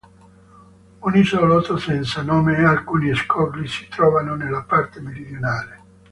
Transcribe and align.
Un 1.01 1.15
isolotto 1.15 1.77
senza 1.77 2.23
nome 2.23 2.57
e 2.57 2.63
alcuni 2.63 3.13
scogli 3.13 3.67
si 3.67 3.87
trovano 3.87 4.33
nella 4.33 4.63
parte 4.63 4.99
meridionale. 4.99 5.81